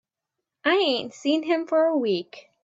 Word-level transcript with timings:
I 0.65 0.77
ain't 0.77 1.13
seen 1.13 1.43
him 1.43 1.67
for 1.67 1.85
a 1.85 1.95
week. 1.95 2.49